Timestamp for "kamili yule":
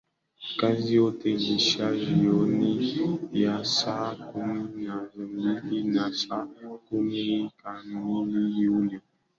7.63-9.01